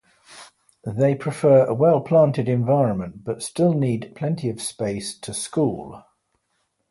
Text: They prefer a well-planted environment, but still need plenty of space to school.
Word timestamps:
They 0.83 1.13
prefer 1.13 1.63
a 1.65 1.75
well-planted 1.75 2.49
environment, 2.49 3.23
but 3.23 3.43
still 3.43 3.73
need 3.73 4.13
plenty 4.15 4.49
of 4.49 4.59
space 4.59 5.15
to 5.19 5.31
school. 5.31 6.03